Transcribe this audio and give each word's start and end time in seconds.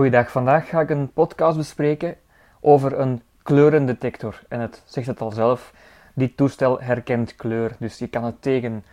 Goeiedag, 0.00 0.30
vandaag 0.30 0.68
ga 0.68 0.80
ik 0.80 0.90
een 0.90 1.12
podcast 1.12 1.56
bespreken 1.56 2.16
over 2.60 2.98
een 2.98 3.22
kleurendetector. 3.42 4.42
En 4.48 4.60
het 4.60 4.82
zegt 4.84 5.06
het 5.06 5.20
al 5.20 5.30
zelf, 5.30 5.74
dit 6.14 6.36
toestel 6.36 6.80
herkent 6.80 7.36
kleur. 7.36 7.76
Dus 7.78 7.98
je 7.98 8.06
kan 8.06 8.24
het 8.24 8.42
tegen 8.42 8.84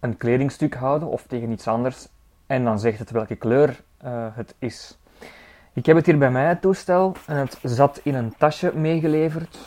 een 0.00 0.16
kledingstuk 0.16 0.74
houden 0.74 1.08
of 1.08 1.26
tegen 1.26 1.50
iets 1.50 1.68
anders 1.68 2.08
en 2.46 2.64
dan 2.64 2.80
zegt 2.80 2.98
het 2.98 3.10
welke 3.10 3.34
kleur 3.34 3.80
uh, 4.04 4.26
het 4.32 4.54
is. 4.58 4.98
Ik 5.72 5.86
heb 5.86 5.96
het 5.96 6.06
hier 6.06 6.18
bij 6.18 6.30
mij, 6.30 6.46
het 6.46 6.60
toestel, 6.60 7.12
en 7.26 7.36
het 7.36 7.58
zat 7.62 8.00
in 8.02 8.14
een 8.14 8.34
tasje 8.38 8.72
meegeleverd. 8.76 9.58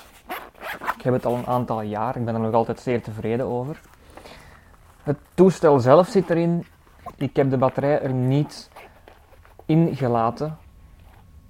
Ik 0.95 1.01
heb 1.01 1.13
het 1.13 1.25
al 1.25 1.35
een 1.35 1.47
aantal 1.47 1.81
jaar, 1.81 2.15
ik 2.15 2.25
ben 2.25 2.33
er 2.33 2.39
nog 2.39 2.53
altijd 2.53 2.79
zeer 2.79 3.01
tevreden 3.01 3.45
over. 3.45 3.81
Het 5.03 5.17
toestel 5.33 5.79
zelf 5.79 6.07
zit 6.07 6.29
erin. 6.29 6.65
Ik 7.15 7.35
heb 7.35 7.49
de 7.49 7.57
batterij 7.57 8.01
er 8.01 8.13
niet 8.13 8.69
in 9.65 9.95
gelaten. 9.95 10.57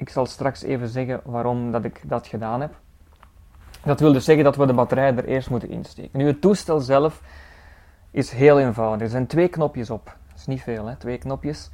Ik 0.01 0.09
zal 0.09 0.25
straks 0.25 0.61
even 0.61 0.87
zeggen 0.87 1.21
waarom 1.23 1.71
dat 1.71 1.83
ik 1.85 2.01
dat 2.03 2.27
gedaan 2.27 2.61
heb. 2.61 2.73
Dat 3.83 3.99
wil 3.99 4.13
dus 4.13 4.25
zeggen 4.25 4.43
dat 4.43 4.55
we 4.55 4.65
de 4.65 4.73
batterij 4.73 5.15
er 5.15 5.25
eerst 5.25 5.49
moeten 5.49 5.69
insteken. 5.69 6.19
Nu, 6.19 6.27
het 6.27 6.41
toestel 6.41 6.79
zelf 6.79 7.21
is 8.11 8.31
heel 8.31 8.59
eenvoudig. 8.59 9.01
Er 9.01 9.09
zijn 9.09 9.27
twee 9.27 9.47
knopjes 9.47 9.89
op. 9.89 10.05
Dat 10.05 10.39
is 10.39 10.45
niet 10.45 10.61
veel, 10.61 10.85
hè? 10.85 10.95
twee 10.95 11.17
knopjes. 11.17 11.69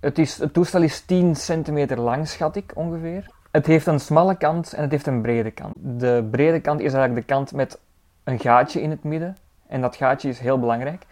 Het, 0.00 0.18
is, 0.18 0.38
het 0.38 0.52
toestel 0.52 0.82
is 0.82 1.00
10 1.00 1.34
centimeter 1.34 2.00
lang, 2.00 2.28
schat 2.28 2.56
ik 2.56 2.72
ongeveer. 2.74 3.30
Het 3.50 3.66
heeft 3.66 3.86
een 3.86 4.00
smalle 4.00 4.36
kant 4.36 4.72
en 4.72 4.82
het 4.82 4.90
heeft 4.90 5.06
een 5.06 5.22
brede 5.22 5.50
kant. 5.50 5.74
De 5.76 6.28
brede 6.30 6.60
kant 6.60 6.80
is 6.80 6.92
eigenlijk 6.92 7.26
de 7.26 7.34
kant 7.34 7.52
met 7.52 7.78
een 8.24 8.38
gaatje 8.38 8.82
in 8.82 8.90
het 8.90 9.04
midden. 9.04 9.36
En 9.66 9.80
dat 9.80 9.96
gaatje 9.96 10.28
is 10.28 10.38
heel 10.38 10.58
belangrijk. 10.58 11.06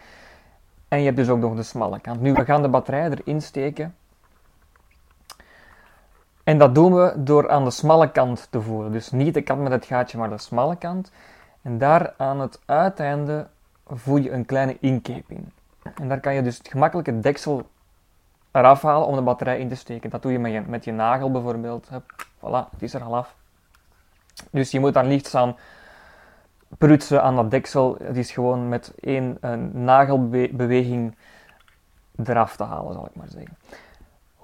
En 0.87 0.99
je 0.99 1.05
hebt 1.05 1.17
dus 1.17 1.29
ook 1.29 1.39
nog 1.39 1.55
de 1.55 1.63
smalle 1.63 1.99
kant. 1.99 2.21
Nu, 2.21 2.33
we 2.33 2.45
gaan 2.45 2.61
de 2.61 2.69
batterij 2.69 3.09
erin 3.09 3.41
steken. 3.41 3.95
En 6.45 6.57
dat 6.57 6.75
doen 6.75 6.93
we 6.93 7.13
door 7.17 7.49
aan 7.49 7.63
de 7.63 7.71
smalle 7.71 8.11
kant 8.11 8.47
te 8.49 8.61
voeren. 8.61 8.91
Dus 8.91 9.11
niet 9.11 9.33
de 9.33 9.41
kant 9.41 9.61
met 9.61 9.71
het 9.71 9.85
gaatje, 9.85 10.17
maar 10.17 10.29
de 10.29 10.37
smalle 10.37 10.75
kant. 10.75 11.11
En 11.61 11.77
daar 11.77 12.13
aan 12.17 12.39
het 12.39 12.59
uiteinde 12.65 13.47
voer 13.87 14.19
je 14.19 14.31
een 14.31 14.45
kleine 14.45 14.77
inkeping. 14.79 15.49
En 15.95 16.07
daar 16.07 16.19
kan 16.19 16.33
je 16.33 16.41
dus 16.41 16.57
het 16.57 16.67
gemakkelijke 16.67 17.19
deksel 17.19 17.67
eraf 18.51 18.81
halen 18.81 19.07
om 19.07 19.15
de 19.15 19.21
batterij 19.21 19.59
in 19.59 19.69
te 19.69 19.75
steken. 19.75 20.09
Dat 20.09 20.21
doe 20.21 20.31
je 20.31 20.39
met 20.39 20.51
je, 20.51 20.61
met 20.67 20.83
je 20.83 20.91
nagel 20.91 21.31
bijvoorbeeld. 21.31 21.89
Voilà, 22.39 22.69
het 22.71 22.81
is 22.81 22.93
er 22.93 23.03
al 23.03 23.15
af. 23.15 23.35
Dus 24.51 24.71
je 24.71 24.79
moet 24.79 24.93
daar 24.93 25.05
liefst 25.05 25.35
aan 25.35 25.55
prutsen 26.77 27.23
aan 27.23 27.35
dat 27.35 27.51
deksel. 27.51 27.97
Het 28.03 28.17
is 28.17 28.31
gewoon 28.31 28.69
met 28.69 28.93
één 28.99 29.37
nagelbeweging 29.73 31.15
eraf 32.23 32.55
te 32.55 32.63
halen, 32.63 32.93
zal 32.93 33.05
ik 33.05 33.15
maar 33.15 33.29
zeggen. 33.29 33.57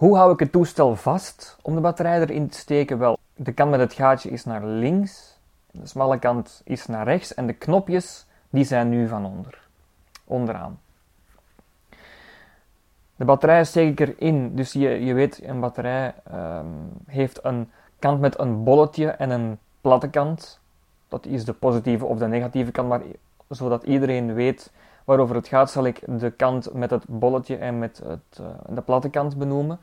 Hoe 0.02 0.16
hou 0.16 0.34
ik 0.34 0.40
het 0.40 0.52
toestel 0.52 0.96
vast 0.96 1.58
om 1.62 1.76
de 1.76 1.82
batterij 1.82 2.22
erin 2.22 2.48
te 2.48 2.58
steken? 2.58 2.98
Wel, 2.98 3.18
de 3.36 3.52
kant 3.52 3.72
met 3.72 3.80
het 3.80 3.94
gaatje 3.94 4.30
is 4.30 4.46
naar 4.46 4.66
links, 4.66 5.40
de 5.72 5.88
smalle 5.88 6.20
kant 6.20 6.62
is 6.64 6.86
naar 6.86 7.06
rechts 7.06 7.34
en 7.34 7.48
de 7.48 7.54
knopjes 7.54 8.26
die 8.50 8.64
zijn 8.64 8.90
nu 8.90 9.08
van 9.08 9.26
onder, 9.26 9.62
onderaan. 10.24 10.80
De 13.16 13.26
batterij 13.26 13.64
steek 13.64 14.00
ik 14.00 14.08
erin, 14.08 14.56
dus 14.56 14.74
je, 14.74 14.90
je 15.06 15.14
weet, 15.14 15.44
een 15.44 15.60
batterij 15.60 16.14
um, 16.34 16.92
heeft 17.06 17.40
een 17.44 17.72
kant 18.00 18.20
met 18.20 18.40
een 18.40 18.64
bolletje 18.64 19.08
en 19.08 19.30
een 19.30 19.58
platte 19.82 20.10
kant. 20.10 20.60
Dat 21.08 21.26
is 21.26 21.46
de 21.46 21.54
positieve 21.54 22.06
of 22.06 22.18
de 22.18 22.28
negatieve 22.28 22.72
kant, 22.72 22.88
maar 22.88 23.02
zodat 23.50 23.84
iedereen 23.84 24.34
weet 24.34 24.72
waarover 25.04 25.36
het 25.36 25.48
gaat, 25.48 25.72
zal 25.72 25.86
ik 25.86 26.02
de 26.20 26.32
kant 26.32 26.74
met 26.74 26.90
het 26.90 27.04
bolletje 27.08 27.56
en 27.56 27.80
met 27.80 28.02
het, 28.06 28.40
uh, 28.42 28.48
de 28.70 28.82
platte 28.82 29.10
kant 29.10 29.38
benoemen. 29.38 29.80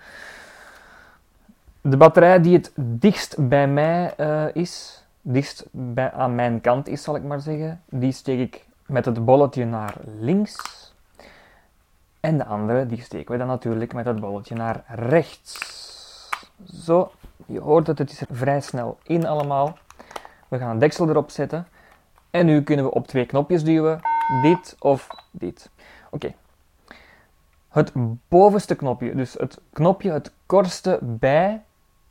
De 1.81 1.97
batterij 1.97 2.41
die 2.41 2.57
het 2.57 2.73
dichtst 2.77 3.49
bij 3.49 3.69
mij 3.69 4.15
uh, 4.17 4.45
is, 4.53 5.05
dichtst 5.21 5.67
bij, 5.71 6.13
aan 6.13 6.35
mijn 6.35 6.61
kant 6.61 6.89
is, 6.89 7.03
zal 7.03 7.17
ik 7.17 7.23
maar 7.23 7.41
zeggen, 7.41 7.83
die 7.89 8.13
steek 8.13 8.39
ik 8.39 8.67
met 8.87 9.05
het 9.05 9.25
bolletje 9.25 9.65
naar 9.65 9.95
links. 10.21 10.77
En 12.21 12.39
de 12.39 12.45
andere, 12.45 12.87
die 12.87 13.03
steken 13.03 13.33
we 13.33 13.39
dan 13.39 13.47
natuurlijk 13.47 13.93
met 13.93 14.07
het 14.07 14.21
bolletje 14.21 14.55
naar 14.55 14.85
rechts. 14.87 15.59
Zo, 16.65 17.11
je 17.47 17.61
hoort 17.61 17.87
het, 17.87 17.99
het 17.99 18.11
is 18.11 18.21
er 18.21 18.27
vrij 18.31 18.61
snel 18.61 18.99
in 19.03 19.27
allemaal. 19.27 19.79
We 20.49 20.59
gaan 20.59 20.71
een 20.71 20.79
deksel 20.79 21.09
erop 21.09 21.31
zetten. 21.31 21.67
En 22.31 22.47
nu 22.47 22.63
kunnen 22.63 22.85
we 22.85 22.91
op 22.91 23.07
twee 23.07 23.27
knopjes 23.27 23.65
duwen 23.65 24.01
dit 24.43 24.77
of 24.79 25.09
dit. 25.31 25.71
Oké. 26.11 26.35
Het 27.69 27.93
bovenste 28.29 28.75
knopje, 28.75 29.15
dus 29.15 29.35
het 29.35 29.61
knopje 29.73 30.11
het 30.11 30.33
kortste 30.47 30.99
bij 31.03 31.63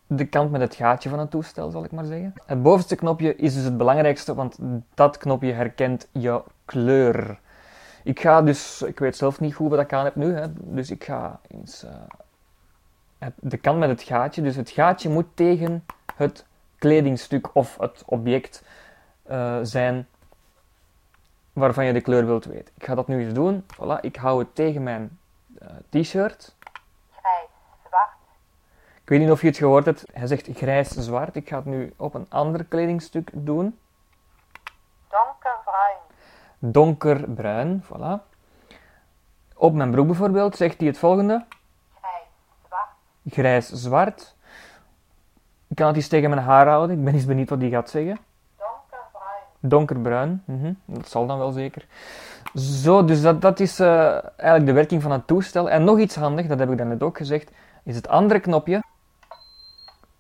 de 0.08 0.26
kant 0.26 0.52
met 0.52 0.62
het 0.62 0.76
gaatje 0.76 1.10
van 1.10 1.20
het 1.20 1.32
toestel, 1.32 1.70
zal 1.70 1.84
ik 1.84 1.92
maar 1.92 2.06
zeggen. 2.06 2.34
Het 2.46 2.62
bovenste 2.62 2.96
knopje 2.96 3.36
is 3.36 3.54
dus 3.54 3.64
het 3.64 3.78
belangrijkste, 3.78 4.36
want 4.36 4.58
dat 4.94 5.18
knopje 5.18 5.52
herkent 5.52 6.08
jouw 6.12 6.46
kleur. 6.66 7.40
Ik 8.04 8.20
ga 8.20 8.42
dus, 8.42 8.82
ik 8.82 9.00
weet 9.00 9.16
zelf 9.16 9.40
niet 9.40 9.54
hoe 9.54 9.70
we 9.70 9.76
dat 9.76 9.94
aan 9.94 10.06
heb 10.06 10.16
nu, 10.16 10.34
hè, 10.34 10.46
dus 10.54 10.92
ik 10.92 11.04
ga 11.04 11.40
eens 11.48 11.84
uh, 11.84 13.28
de 13.36 13.58
kant 13.58 13.80
met 13.80 13.90
het 13.90 14.02
gaatje. 14.02 14.42
Dus 14.42 14.56
het 14.56 14.70
gaatje 14.70 15.10
moet 15.10 15.28
tegen 15.34 15.86
het 16.16 16.46
kledingstuk 16.78 17.56
of 17.56 17.78
het 17.78 18.04
object 18.06 18.64
uh, 19.32 19.58
zijn 19.62 20.08
waarvan 21.60 21.86
je 21.86 21.94
de 21.94 22.02
kleur 22.02 22.26
wilt 22.26 22.46
weten. 22.46 22.74
Ik 22.76 22.86
ga 22.86 22.96
dat 22.96 23.08
nu 23.08 23.26
eens 23.26 23.34
doen. 23.34 23.66
Voilà, 23.76 24.02
ik 24.02 24.16
hou 24.16 24.40
het 24.40 24.56
tegen 24.56 24.84
mijn 24.84 25.20
uh, 25.62 25.68
t-shirt. 25.90 26.56
Grijs-zwart. 27.12 28.12
Ik 29.02 29.10
weet 29.10 29.20
niet 29.20 29.32
of 29.32 29.42
je 29.42 29.48
het 29.48 29.58
gehoord 29.58 29.86
hebt. 29.86 30.06
Hij 30.14 30.28
zegt 30.28 30.50
grijs-zwart. 30.54 31.36
Ik 31.36 31.50
ga 31.50 31.56
het 31.56 31.66
nu 31.66 31.94
op 31.98 32.14
een 32.14 32.26
ander 32.30 32.64
kledingstuk 32.64 33.30
doen. 33.34 33.80
Donkerbruin. 35.10 35.98
Donkerbruin, 36.60 37.84
voilà. 37.84 38.36
Op 39.56 39.74
mijn 39.74 39.92
broek 39.92 40.08
bijvoorbeeld 40.08 40.56
zegt 40.56 40.78
hij 40.78 40.88
het 40.88 40.98
volgende. 40.98 41.46
Grijs-zwart. 42.00 42.90
Grijs-zwart. 43.30 44.36
Ik 45.68 45.76
kan 45.76 45.88
het 45.88 45.96
eens 45.96 46.08
tegen 46.08 46.30
mijn 46.30 46.42
haar 46.42 46.68
houden. 46.68 46.98
Ik 46.98 47.04
ben 47.04 47.14
eens 47.14 47.26
benieuwd 47.26 47.50
wat 47.50 47.60
hij 47.60 47.70
gaat 47.70 47.90
zeggen. 47.90 48.18
Donkerbruin, 49.60 50.44
mm 50.46 50.78
dat 50.86 51.10
zal 51.10 51.28
dan 51.28 51.38
wel 51.38 51.52
zeker. 51.52 51.86
Zo, 52.56 53.06
dus 53.06 53.22
dat, 53.22 53.42
dat 53.42 53.60
is 53.60 53.80
uh, 53.80 54.12
eigenlijk 54.36 54.66
de 54.66 54.72
werking 54.72 55.02
van 55.02 55.12
het 55.12 55.28
toestel. 55.28 55.70
En 55.70 55.84
nog 55.84 56.00
iets 56.00 56.16
handig, 56.16 56.48
dat 56.48 56.60
heb 56.60 56.72
ik 56.72 56.78
daarnet 56.78 57.04
ook 57.04 57.18
gezegd, 57.18 57.52
is 57.84 57.96
het 57.96 58.08
andere 58.08 58.40
knopje. 58.40 58.84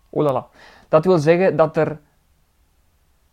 Oh 0.10 0.24
la. 0.24 0.48
Dat 0.90 1.06
wil 1.06 1.18
zeggen 1.18 1.56
dat 1.56 1.78
er 1.78 2.00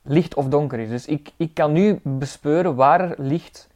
licht 0.02 0.34
of 0.34 0.48
donker 0.48 0.78
is. 0.78 0.88
Dus 0.88 1.06
ik, 1.06 1.32
ik 1.36 1.54
kan 1.54 1.72
nu 1.72 2.00
bespeuren 2.02 2.74
waar 2.74 3.00
er 3.00 3.14
licht 3.18 3.68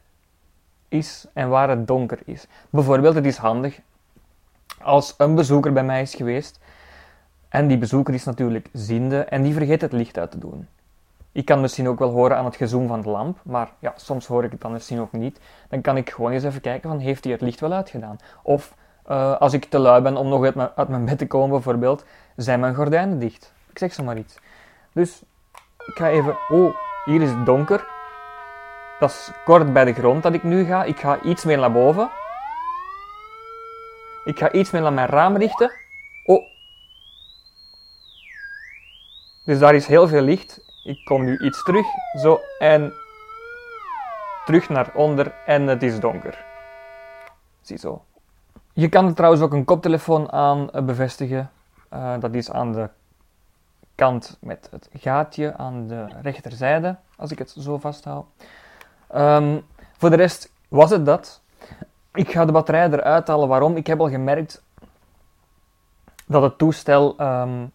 is 0.87 1.27
en 1.33 1.49
waar 1.49 1.69
het 1.69 1.87
donker 1.87 2.19
is. 2.25 2.47
Bijvoorbeeld, 2.69 3.15
het 3.15 3.25
is 3.25 3.37
handig 3.37 3.79
als 4.81 5.13
een 5.17 5.35
bezoeker 5.35 5.73
bij 5.73 5.83
mij 5.83 6.01
is 6.01 6.15
geweest. 6.15 6.59
En 7.49 7.67
die 7.67 7.77
bezoeker 7.77 8.13
is 8.13 8.23
natuurlijk 8.23 8.69
ziende 8.73 9.23
en 9.23 9.41
die 9.41 9.53
vergeet 9.53 9.81
het 9.81 9.91
licht 9.91 10.17
uit 10.17 10.31
te 10.31 10.37
doen. 10.37 10.67
Ik 11.31 11.45
kan 11.45 11.61
misschien 11.61 11.87
ook 11.87 11.99
wel 11.99 12.11
horen 12.11 12.37
aan 12.37 12.45
het 12.45 12.55
gezoom 12.55 12.87
van 12.87 13.01
de 13.01 13.09
lamp, 13.09 13.39
maar 13.43 13.71
ja, 13.79 13.93
soms 13.95 14.27
hoor 14.27 14.43
ik 14.43 14.51
het 14.51 14.61
dan 14.61 14.71
misschien 14.71 14.99
ook 14.99 15.11
niet. 15.11 15.39
Dan 15.69 15.81
kan 15.81 15.97
ik 15.97 16.09
gewoon 16.09 16.31
eens 16.31 16.43
even 16.43 16.61
kijken 16.61 16.89
van, 16.89 16.99
heeft 16.99 17.23
hij 17.23 17.33
het 17.33 17.41
licht 17.41 17.59
wel 17.59 17.71
uitgedaan? 17.71 18.17
Of 18.43 18.73
uh, 19.09 19.37
als 19.37 19.53
ik 19.53 19.65
te 19.65 19.79
lui 19.79 20.01
ben 20.01 20.17
om 20.17 20.27
nog 20.27 20.43
uit 20.43 20.75
uit 20.75 20.87
mijn 20.87 21.05
bed 21.05 21.17
te 21.17 21.27
komen 21.27 21.49
bijvoorbeeld, 21.49 22.05
zijn 22.35 22.59
mijn 22.59 22.75
gordijnen 22.75 23.19
dicht? 23.19 23.53
Ik 23.69 23.77
zeg 23.77 23.93
zomaar 23.93 24.17
iets. 24.17 24.37
Dus 24.93 25.21
ik 25.85 25.93
ga 25.95 26.09
even... 26.09 26.37
Oh, 26.47 26.75
hier 27.05 27.21
is 27.21 27.29
het 27.29 27.45
donker. 27.45 27.87
Dat 28.99 29.09
is 29.09 29.31
kort 29.45 29.73
bij 29.73 29.85
de 29.85 29.93
grond 29.93 30.23
dat 30.23 30.33
ik 30.33 30.43
nu 30.43 30.65
ga. 30.65 30.83
Ik 30.83 30.99
ga 30.99 31.21
iets 31.21 31.43
meer 31.43 31.57
naar 31.57 31.71
boven. 31.71 32.09
Ik 34.25 34.39
ga 34.39 34.51
iets 34.51 34.71
meer 34.71 34.81
naar 34.81 34.93
mijn 34.93 35.07
raam 35.07 35.37
richten. 35.37 35.71
Oh. 36.25 36.43
Dus 39.45 39.59
daar 39.59 39.75
is 39.75 39.87
heel 39.87 40.07
veel 40.07 40.21
licht. 40.21 40.68
Ik 40.89 41.05
kom 41.05 41.23
nu 41.23 41.37
iets 41.37 41.63
terug, 41.63 41.85
zo, 42.21 42.39
en 42.59 42.93
terug 44.45 44.69
naar 44.69 44.91
onder 44.93 45.33
en 45.45 45.67
het 45.67 45.83
is 45.83 45.99
donker. 45.99 46.45
Ziezo. 47.61 48.03
Je 48.73 48.89
kan 48.89 49.05
er 49.05 49.13
trouwens 49.13 49.41
ook 49.41 49.53
een 49.53 49.65
koptelefoon 49.65 50.31
aan 50.31 50.71
eh, 50.71 50.83
bevestigen. 50.83 51.51
Uh, 51.93 52.13
dat 52.19 52.33
is 52.33 52.51
aan 52.51 52.73
de 52.73 52.89
kant 53.95 54.37
met 54.41 54.67
het 54.71 54.89
gaatje 54.93 55.57
aan 55.57 55.87
de 55.87 56.07
rechterzijde, 56.21 56.95
als 57.17 57.31
ik 57.31 57.39
het 57.39 57.49
zo 57.49 57.77
vasthoud. 57.77 58.25
Um, 59.15 59.65
voor 59.97 60.09
de 60.09 60.15
rest 60.15 60.51
was 60.67 60.89
het 60.89 61.05
dat. 61.05 61.41
Ik 62.13 62.31
ga 62.31 62.45
de 62.45 62.51
batterij 62.51 62.89
eruit 62.89 63.27
halen. 63.27 63.47
Waarom? 63.47 63.75
Ik 63.75 63.87
heb 63.87 63.99
al 63.99 64.09
gemerkt 64.09 64.63
dat 66.25 66.41
het 66.41 66.57
toestel 66.57 67.15
um, 67.21 67.71